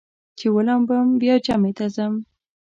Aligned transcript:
چې 0.37 0.45
ولامبم 0.55 1.07
بیا 1.21 1.35
جمعې 1.45 1.71
ته 1.77 1.85
ځم. 1.95 2.13